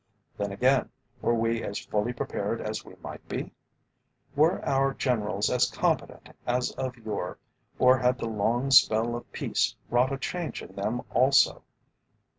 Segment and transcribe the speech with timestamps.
[0.35, 0.89] Then again,
[1.21, 3.51] were we as fully prepared as we might be?
[4.35, 7.37] Were our Generals as competent as of yore,
[7.77, 11.61] or had the long spell of peace wrought a change in them also?